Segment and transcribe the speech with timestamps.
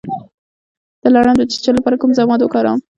[1.01, 2.79] د لړم د چیچلو لپاره کوم ضماد وکاروم؟